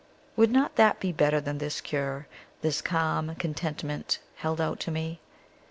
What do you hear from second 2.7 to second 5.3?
calm contentment held out to me?